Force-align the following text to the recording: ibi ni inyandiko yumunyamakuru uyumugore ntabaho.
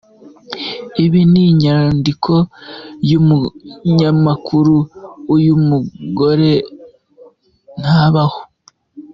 ibi 1.03 1.21
ni 1.31 1.43
inyandiko 1.49 2.33
yumunyamakuru 3.09 4.75
uyumugore 5.33 6.51
ntabaho. 7.81 8.39